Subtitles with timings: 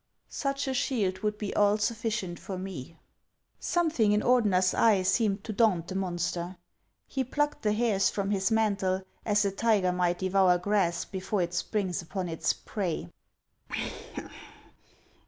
[0.45, 2.97] "Such a shield would be all sufficient for me."
[3.59, 6.57] Something in Ordeuer's eye seemed to daunt the mon ster.
[7.05, 11.53] He plucked the hairs from his mantle, as a tiger might devour grass before it
[11.53, 13.11] springs upon its prey.